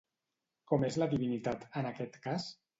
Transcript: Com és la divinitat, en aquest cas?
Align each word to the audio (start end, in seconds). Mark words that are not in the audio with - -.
Com 0.71 0.85
és 0.87 0.97
la 1.03 1.09
divinitat, 1.13 1.69
en 1.83 1.93
aquest 1.93 2.21
cas? 2.29 2.53